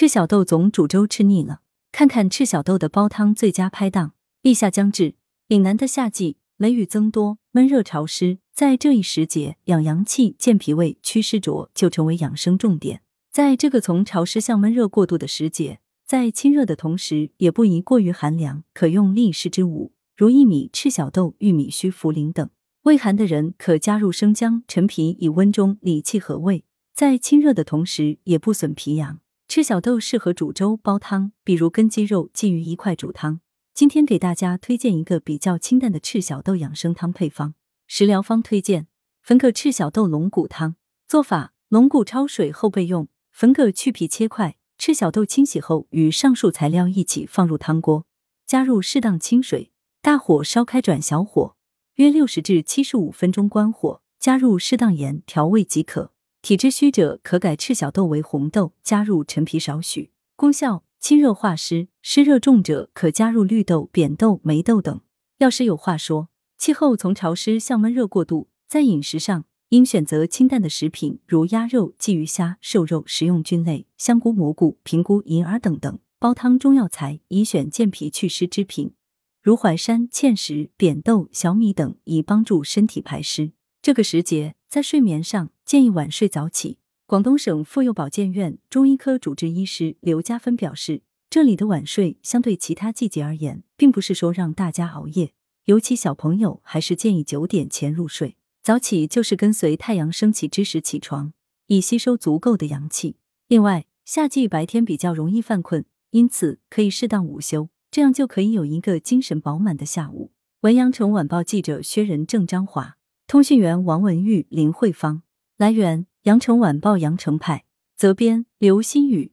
[0.00, 1.60] 赤小豆总煮粥吃腻了，
[1.92, 4.14] 看看赤小豆的煲汤最佳拍档。
[4.40, 5.14] 立夏将至，
[5.46, 13.02] 岭南的夏季雷雨增多，闷热潮湿，在这一时节，养阳气、健脾胃、祛湿浊就成为养生重点。
[13.30, 22.48] 在这个从潮湿向闷热过渡的时节，在清热的同时，也不宜过于寒凉，可用利湿之物，如薏米、赤小豆、玉米须、茯苓等。
[22.84, 26.64] 胃寒的人可加入生姜、陈皮，以温中理气和胃，
[26.94, 29.18] 在清热的同时，也不损脾阳。
[29.52, 33.40] 赤小豆适合煮粥、煲汤，比如跟鸡肉、鲫鱼一块煮汤。
[33.74, 37.54] 今天给大家推荐一个比较清淡的赤小豆养生汤配方。
[37.88, 38.86] 食疗方推荐：
[39.24, 40.76] 粉葛赤小豆龙骨汤。
[41.08, 48.06] 做法：龙骨焯水后备用，粉葛去皮切块，赤小豆清洗后与上述材料一起放入汤锅，
[48.46, 51.56] 加入适当清水，大火烧开转小火，
[51.96, 56.12] 约六十至七十五分钟关火，加入适当盐调味即可。
[56.42, 60.10] 体质虚者可改赤小豆为红豆，加入陈皮少许。
[60.36, 61.88] 功效：清热化湿。
[62.00, 65.00] 湿热重者可加入绿豆、扁豆、霉豆等。
[65.38, 75.98] 药师有话说：气候从潮湿向闷热过渡，在饮食上应选择清淡的食品，如鸭肉、鲫鱼虾、瘦肉，食用菌类，香菇、蘑菇、平菇、银耳等等。
[76.18, 78.94] 煲汤中药材宜选健脾祛湿之品，
[79.42, 83.52] 如淮山、芡实、扁豆、小米等，以帮助身体排湿。
[83.82, 86.78] 这个时节，在睡眠上建议晚睡早起。
[87.04, 95.32] 广东省妇幼保健院中医科主治医师刘家芬表示，这里的晚睡相对其他季节而言，并不是说让大家熬夜，
[95.64, 98.36] 尤其小朋友还是建议九点前入睡。
[98.62, 101.32] 早起就是跟随太阳升起之时起床，
[101.66, 103.16] 以吸收足够的阳气。
[103.48, 110.30] 另外，夏季白天比较容易犯困，因此可以适当午休，这样就可以有一个精神饱满的下午。
[110.60, 112.98] 文阳城晚报记者薛仁正、张华。
[113.30, 115.22] 通讯员王文玉、林慧芳，
[115.56, 117.64] 来源：羊城晚报羊城派，
[117.94, 119.30] 责编：刘新宇。